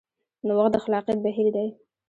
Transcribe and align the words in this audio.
نوښت 0.47 0.71
د 0.73 0.77
خلاقیت 0.83 1.19
بهیر 1.25 1.47
دی. 1.55 1.67